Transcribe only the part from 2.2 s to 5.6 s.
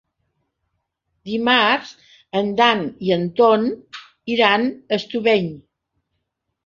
en Dan i en Ton iran a Estubeny.